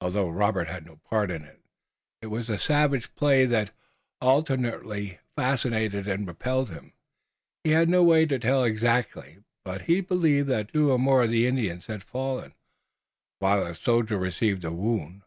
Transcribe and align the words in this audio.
Although 0.00 0.30
Robert 0.30 0.68
had 0.68 0.86
no 0.86 0.96
part 1.10 1.30
in 1.30 1.44
it, 1.44 1.60
it 2.22 2.28
was 2.28 2.48
a 2.48 2.58
savage 2.58 3.14
play 3.14 3.44
that 3.44 3.74
alternately 4.18 5.18
fascinated 5.36 6.08
and 6.08 6.26
repelled 6.26 6.70
him. 6.70 6.94
He 7.62 7.72
had 7.72 7.86
no 7.90 8.02
way 8.02 8.24
to 8.24 8.38
tell 8.38 8.64
exactly, 8.64 9.36
but 9.62 9.82
he 9.82 10.00
believed 10.00 10.48
that 10.48 10.72
two 10.72 10.96
more 10.96 11.24
of 11.24 11.30
the 11.30 11.46
Indians 11.46 11.84
had 11.88 12.02
fallen, 12.02 12.54
while 13.38 13.62
a 13.62 13.74
soldier 13.74 14.16
received 14.16 14.64
a 14.64 14.72
wound. 14.72 15.24